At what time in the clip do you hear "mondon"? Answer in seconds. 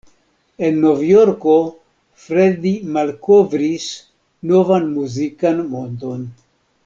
5.75-6.27